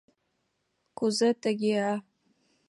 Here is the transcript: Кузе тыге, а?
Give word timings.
Кузе 0.97 1.29
тыге, 1.41 1.73
а? 1.91 1.93